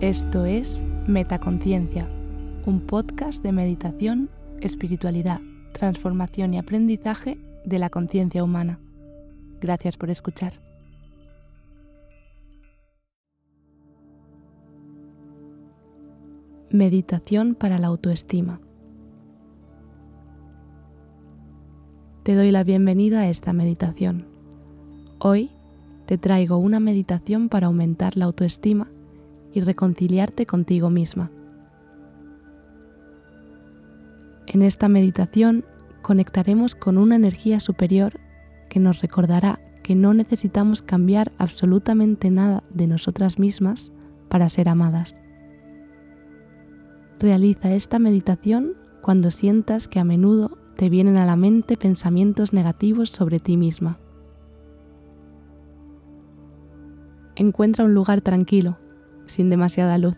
Esto 0.00 0.46
es 0.46 0.80
Metaconciencia, 1.06 2.08
un 2.64 2.80
podcast 2.86 3.42
de 3.42 3.52
meditación, 3.52 4.30
espiritualidad, 4.62 5.42
transformación 5.74 6.54
y 6.54 6.58
aprendizaje 6.58 7.38
de 7.66 7.78
la 7.78 7.90
conciencia 7.90 8.42
humana. 8.42 8.80
Gracias 9.60 9.98
por 9.98 10.08
escuchar. 10.08 10.54
Meditación 16.70 17.54
para 17.54 17.78
la 17.78 17.88
autoestima. 17.88 18.58
Te 22.22 22.36
doy 22.36 22.50
la 22.52 22.64
bienvenida 22.64 23.20
a 23.20 23.28
esta 23.28 23.52
meditación. 23.52 24.24
Hoy 25.18 25.50
te 26.06 26.16
traigo 26.16 26.56
una 26.56 26.80
meditación 26.80 27.50
para 27.50 27.66
aumentar 27.66 28.16
la 28.16 28.24
autoestima 28.24 28.90
y 29.52 29.60
reconciliarte 29.60 30.46
contigo 30.46 30.90
misma. 30.90 31.30
En 34.46 34.62
esta 34.62 34.88
meditación 34.88 35.64
conectaremos 36.02 36.74
con 36.74 36.98
una 36.98 37.16
energía 37.16 37.60
superior 37.60 38.14
que 38.68 38.80
nos 38.80 39.00
recordará 39.00 39.60
que 39.82 39.94
no 39.94 40.14
necesitamos 40.14 40.82
cambiar 40.82 41.32
absolutamente 41.38 42.30
nada 42.30 42.62
de 42.70 42.86
nosotras 42.86 43.38
mismas 43.38 43.92
para 44.28 44.48
ser 44.48 44.68
amadas. 44.68 45.16
Realiza 47.18 47.72
esta 47.72 47.98
meditación 47.98 48.74
cuando 49.02 49.30
sientas 49.30 49.88
que 49.88 50.00
a 50.00 50.04
menudo 50.04 50.58
te 50.76 50.88
vienen 50.88 51.16
a 51.16 51.26
la 51.26 51.36
mente 51.36 51.76
pensamientos 51.76 52.52
negativos 52.52 53.10
sobre 53.10 53.40
ti 53.40 53.56
misma. 53.56 53.98
Encuentra 57.36 57.84
un 57.84 57.94
lugar 57.94 58.20
tranquilo 58.20 58.78
sin 59.30 59.50
demasiada 59.50 59.96
luz. 59.98 60.16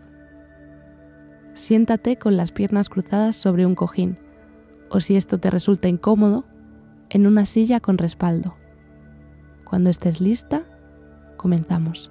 Siéntate 1.54 2.16
con 2.16 2.36
las 2.36 2.50
piernas 2.50 2.88
cruzadas 2.88 3.36
sobre 3.36 3.66
un 3.66 3.74
cojín, 3.74 4.18
o 4.90 5.00
si 5.00 5.16
esto 5.16 5.38
te 5.38 5.50
resulta 5.50 5.88
incómodo, 5.88 6.44
en 7.10 7.26
una 7.26 7.44
silla 7.44 7.78
con 7.80 7.98
respaldo. 7.98 8.56
Cuando 9.64 9.90
estés 9.90 10.20
lista, 10.20 10.64
comenzamos. 11.36 12.10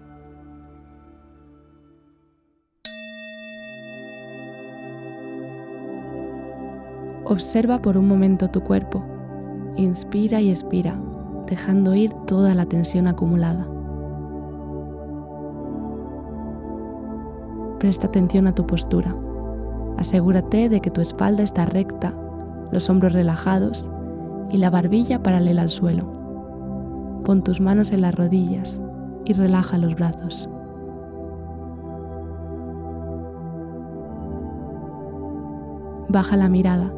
Observa 7.25 7.81
por 7.81 7.97
un 7.97 8.07
momento 8.07 8.49
tu 8.49 8.61
cuerpo. 8.61 9.05
Inspira 9.77 10.41
y 10.41 10.51
expira, 10.51 10.99
dejando 11.47 11.95
ir 11.95 12.11
toda 12.27 12.53
la 12.55 12.65
tensión 12.65 13.07
acumulada. 13.07 13.80
Presta 17.81 18.05
atención 18.05 18.45
a 18.45 18.53
tu 18.53 18.67
postura. 18.67 19.15
Asegúrate 19.97 20.69
de 20.69 20.81
que 20.81 20.91
tu 20.91 21.01
espalda 21.01 21.41
está 21.41 21.65
recta, 21.65 22.13
los 22.71 22.87
hombros 22.91 23.11
relajados 23.11 23.89
y 24.51 24.59
la 24.59 24.69
barbilla 24.69 25.23
paralela 25.23 25.63
al 25.63 25.71
suelo. 25.71 26.05
Pon 27.25 27.43
tus 27.43 27.59
manos 27.59 27.91
en 27.91 28.01
las 28.01 28.13
rodillas 28.13 28.79
y 29.25 29.33
relaja 29.33 29.79
los 29.79 29.95
brazos. 29.95 30.47
Baja 36.07 36.37
la 36.37 36.49
mirada 36.49 36.93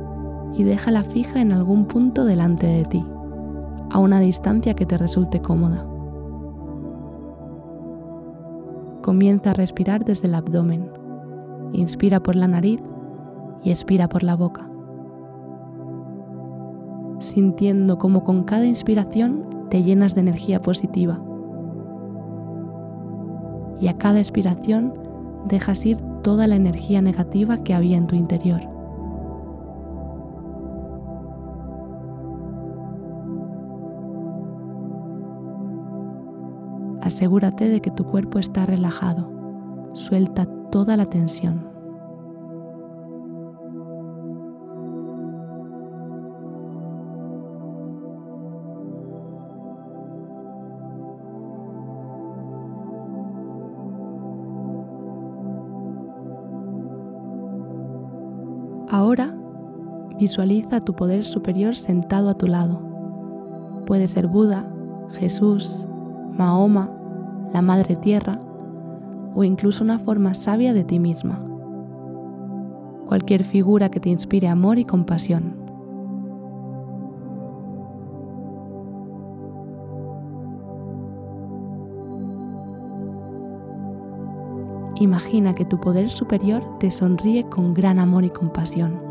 y 0.52 0.66
déjala 0.66 1.04
fija 1.04 1.40
en 1.40 1.54
algún 1.54 1.86
punto 1.86 2.26
delante 2.26 2.68
de 2.68 2.84
ti, 2.84 3.06
a 3.90 4.00
una 4.00 4.20
distancia 4.20 4.74
que 4.74 4.86
te 4.86 4.98
resulte 4.98 5.42
cómoda. 5.42 5.93
Comienza 9.04 9.52
a 9.52 9.54
respirar 9.54 10.06
desde 10.06 10.30
el 10.30 10.34
abdomen. 10.34 10.90
Inspira 11.74 12.22
por 12.22 12.38
la 12.38 12.48
nariz 12.48 12.82
y 13.62 13.72
expira 13.72 14.08
por 14.08 14.24
la 14.24 14.38
boca. 14.38 14.70
Sintiendo 17.20 17.98
como 17.98 18.24
con 18.24 18.46
cada 18.46 18.66
inspiración 18.66 19.68
te 19.70 19.84
llenas 19.84 20.16
de 20.16 20.22
energía 20.22 20.62
positiva. 20.62 21.22
Y 23.82 23.90
a 23.90 23.98
cada 23.98 24.20
expiración 24.20 24.94
dejas 25.50 25.86
ir 25.86 25.98
toda 26.22 26.48
la 26.48 26.56
energía 26.56 27.02
negativa 27.02 27.62
que 27.62 27.74
había 27.74 27.98
en 27.98 28.08
tu 28.08 28.16
interior. 28.16 28.73
Asegúrate 37.24 37.70
de 37.70 37.80
que 37.80 37.90
tu 37.90 38.04
cuerpo 38.04 38.38
está 38.38 38.66
relajado. 38.66 39.32
Suelta 39.94 40.46
toda 40.72 40.98
la 40.98 41.06
tensión. 41.06 41.66
Ahora 58.90 59.34
visualiza 60.20 60.82
tu 60.82 60.94
poder 60.94 61.24
superior 61.24 61.78
sentado 61.78 62.30
a 62.30 62.34
tu 62.34 62.48
lado. 62.48 62.82
Puede 63.86 64.10
ser 64.10 64.28
Buda, 64.28 64.66
Jesús, 65.14 65.88
Mahoma, 66.38 67.00
la 67.52 67.62
Madre 67.62 67.96
Tierra 67.96 68.40
o 69.36 69.44
incluso 69.44 69.84
una 69.84 70.00
forma 70.00 70.34
sabia 70.34 70.74
de 70.74 70.84
ti 70.84 71.00
misma. 71.00 71.44
Cualquier 73.08 73.44
figura 73.44 73.90
que 73.90 74.00
te 74.00 74.10
inspire 74.10 74.48
amor 74.48 74.80
y 74.80 74.86
compasión. 74.86 75.64
Imagina 85.00 85.54
que 85.54 85.66
tu 85.66 85.80
poder 85.80 86.10
superior 86.10 86.64
te 86.80 86.90
sonríe 86.90 87.44
con 87.50 87.74
gran 87.74 88.00
amor 88.00 88.24
y 88.24 88.30
compasión. 88.30 89.02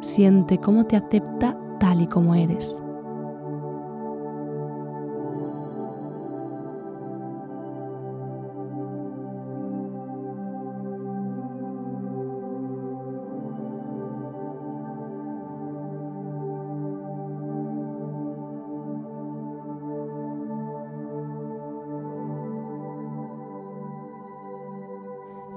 Siente 0.00 0.58
cómo 0.58 0.84
te 0.84 0.96
acepta 0.96 1.58
tal 1.80 2.02
y 2.02 2.06
como 2.06 2.34
eres. 2.34 2.83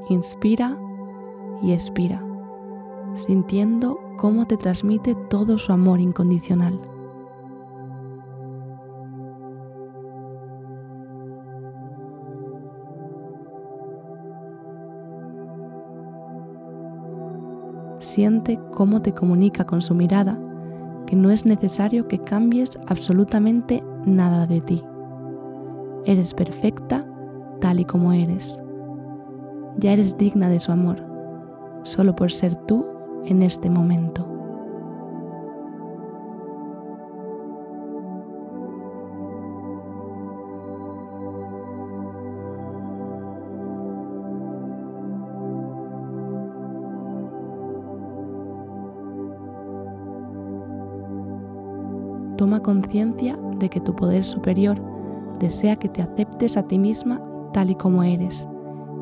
Inspira 0.09 0.77
y 1.61 1.73
expira, 1.73 2.23
sintiendo 3.15 3.99
cómo 4.17 4.47
te 4.47 4.55
transmite 4.55 5.15
todo 5.29 5.57
su 5.57 5.73
amor 5.73 5.99
incondicional. 5.99 6.79
Siente 17.99 18.57
cómo 18.71 19.01
te 19.01 19.13
comunica 19.13 19.65
con 19.65 19.81
su 19.81 19.93
mirada 19.93 20.39
que 21.05 21.17
no 21.17 21.31
es 21.31 21.45
necesario 21.45 22.07
que 22.07 22.19
cambies 22.19 22.79
absolutamente 22.87 23.83
nada 24.05 24.45
de 24.45 24.61
ti. 24.61 24.83
Eres 26.05 26.33
perfecta 26.33 27.05
tal 27.59 27.81
y 27.81 27.85
como 27.85 28.13
eres 28.13 28.61
ya 29.77 29.93
eres 29.93 30.17
digna 30.17 30.49
de 30.49 30.59
su 30.59 30.71
amor, 30.71 31.03
solo 31.83 32.15
por 32.15 32.31
ser 32.31 32.55
tú 32.55 32.85
en 33.25 33.41
este 33.41 33.69
momento. 33.69 34.25
Toma 52.37 52.61
conciencia 52.61 53.35
de 53.57 53.67
que 53.67 53.79
tu 53.79 53.95
poder 53.95 54.23
superior 54.23 54.79
desea 55.39 55.75
que 55.75 55.89
te 55.89 56.03
aceptes 56.03 56.55
a 56.55 56.63
ti 56.67 56.77
misma 56.77 57.19
tal 57.51 57.71
y 57.71 57.75
como 57.75 58.03
eres 58.03 58.47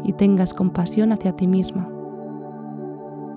y 0.06 0.14
tengas 0.14 0.54
compasión 0.54 1.12
hacia 1.12 1.36
ti 1.36 1.48
misma. 1.48 1.90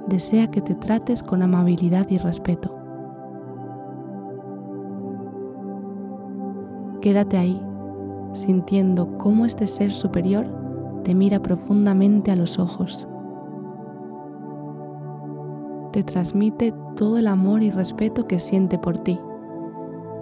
Desea 0.07 0.51
que 0.51 0.61
te 0.61 0.75
trates 0.75 1.23
con 1.23 1.43
amabilidad 1.43 2.07
y 2.11 2.19
respeto. 2.19 2.75
Quédate 7.01 7.39
ahí, 7.39 7.63
sintiendo 8.35 9.17
cómo 9.19 9.47
este 9.47 9.67
ser 9.67 9.93
superior 9.93 10.47
te 11.05 11.15
mira 11.15 11.41
profundamente 11.41 12.31
a 12.31 12.37
los 12.37 12.59
ojos. 12.59 13.09
Te 15.93 16.03
transmite 16.03 16.75
todo 16.97 17.17
el 17.19 17.29
amor 17.29 17.63
y 17.63 17.71
respeto 17.71 18.27
que 18.27 18.41
siente 18.41 18.79
por 18.79 18.99
ti 18.99 19.19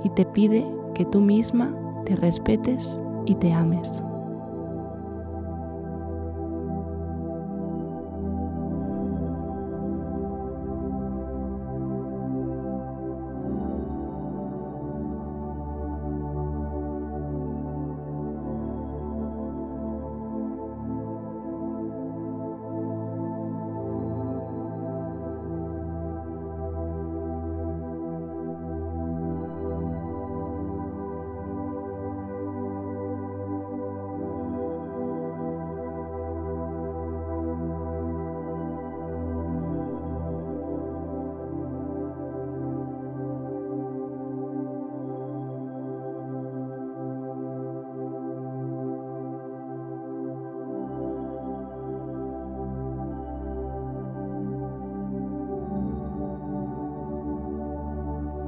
y 0.04 0.10
te 0.10 0.25
pide 0.26 0.64
que 0.94 1.04
tú 1.06 1.20
misma 1.20 1.75
te 2.04 2.14
respetes 2.14 3.00
y 3.25 3.34
te 3.34 3.52
ames. 3.52 4.02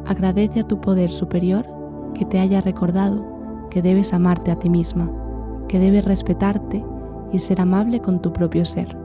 Agradece 0.09 0.61
a 0.61 0.67
tu 0.67 0.81
poder 0.81 1.11
superior 1.11 1.67
que 2.15 2.25
te 2.25 2.39
haya 2.39 2.63
recordado 2.63 3.69
que 3.71 3.83
debes 3.83 4.15
amarte 4.15 4.51
a 4.51 4.59
ti 4.59 4.71
misma, 4.71 5.13
que 5.69 5.79
debes 5.79 6.03
respetarte 6.07 6.83
y 7.31 7.39
ser 7.39 7.61
amable 7.61 8.01
con 8.01 8.23
tu 8.23 8.33
propio 8.33 8.65
ser. 8.65 8.97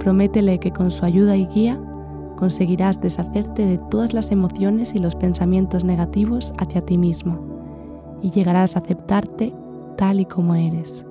Prométele 0.00 0.58
que 0.58 0.72
con 0.72 0.90
su 0.90 1.04
ayuda 1.04 1.36
y 1.36 1.46
guía 1.46 1.78
conseguirás 2.38 3.00
deshacerte 3.00 3.66
de 3.66 3.78
todas 3.90 4.14
las 4.14 4.30
emociones 4.30 4.94
y 4.94 5.00
los 5.00 5.16
pensamientos 5.16 5.82
negativos 5.82 6.52
hacia 6.58 6.86
ti 6.86 6.96
mismo 6.96 7.40
y 8.22 8.30
llegarás 8.30 8.76
a 8.76 8.78
aceptarte 8.78 9.52
tal 9.96 10.20
y 10.20 10.24
como 10.24 10.54
eres. 10.54 11.04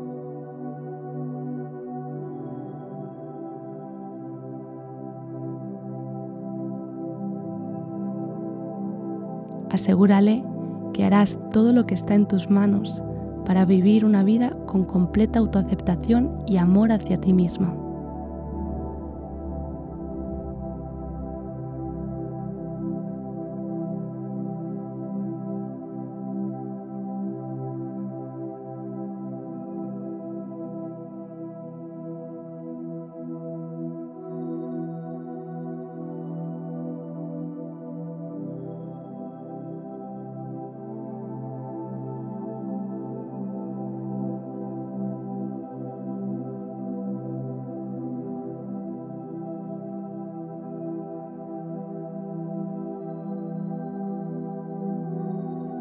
Asegúrale 9.69 10.45
que 10.93 11.03
harás 11.03 11.37
todo 11.51 11.73
lo 11.73 11.85
que 11.85 11.95
está 11.95 12.15
en 12.15 12.25
tus 12.25 12.49
manos 12.49 13.03
para 13.45 13.65
vivir 13.65 14.05
una 14.05 14.23
vida 14.23 14.57
con 14.65 14.85
completa 14.85 15.39
autoaceptación 15.39 16.41
y 16.47 16.55
amor 16.55 16.93
hacia 16.93 17.19
ti 17.19 17.33
misma. 17.33 17.86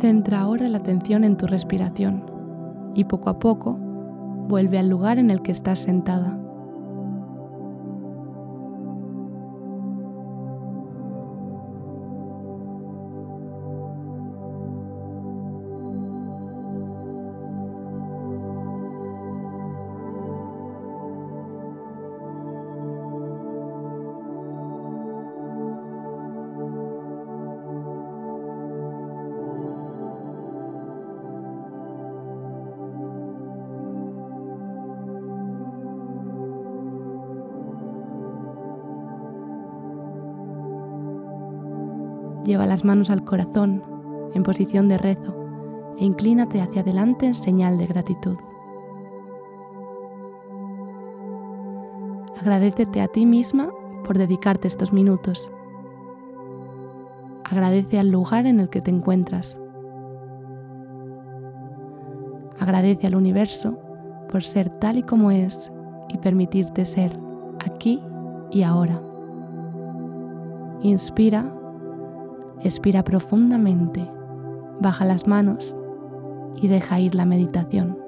Centra 0.01 0.41
ahora 0.41 0.69
la 0.69 0.79
atención 0.79 1.25
en 1.25 1.37
tu 1.37 1.47
respiración 1.47 2.23
y 2.95 3.05
poco 3.05 3.31
a 3.31 3.39
poco 3.39 3.79
vuelve 3.79 4.79
al 4.79 4.89
lugar 4.89 5.19
en 5.19 5.31
el 5.31 5.41
que 5.43 5.53
estás 5.53 5.79
sentada. 5.79 6.39
Lleva 42.47 42.65
las 42.65 42.85
manos 42.85 43.11
al 43.11 43.25
corazón 43.25 43.83
en 44.33 44.45
posición 44.45 44.89
de 44.89 44.99
rezo 44.99 45.35
e 45.99 46.05
inclínate 46.05 46.61
hacia 46.61 46.83
adelante 46.83 47.27
en 47.27 47.35
señal 47.35 47.77
de 47.77 47.87
gratitud. 47.87 48.37
Agradecete 52.41 53.01
a 53.01 53.09
ti 53.09 53.27
misma 53.27 53.69
por 54.05 54.17
dedicarte 54.17 54.69
estos 54.69 54.93
minutos. 54.93 55.51
Agradece 57.43 57.99
al 57.99 58.11
lugar 58.11 58.47
en 58.47 58.61
el 58.61 58.69
que 58.69 58.81
te 58.81 58.93
encuentras. 58.93 59.59
Agradece 62.61 63.09
al 63.09 63.17
universo 63.17 63.77
por 64.31 64.45
ser 64.45 64.71
tal 64.79 64.99
y 64.99 65.03
como 65.03 65.33
es 65.33 65.73
y 66.09 66.19
permitirte 66.19 66.87
ser 66.87 67.19
aquí 67.59 68.01
y 68.53 68.63
ahora. 68.63 69.03
Inspira 70.83 71.53
Expira 72.63 73.05
profundamente, 73.05 74.09
baja 74.81 75.05
las 75.05 75.27
manos 75.27 75.77
y 76.57 76.69
deja 76.69 77.01
ir 77.01 77.15
la 77.15 77.25
meditación. 77.25 77.99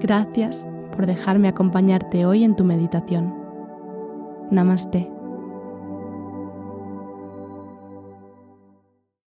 Gracias 0.00 0.66
por 0.94 1.06
dejarme 1.06 1.48
acompañarte 1.48 2.26
hoy 2.26 2.44
en 2.44 2.54
tu 2.54 2.64
meditación. 2.64 3.34
Namaste. 4.50 5.15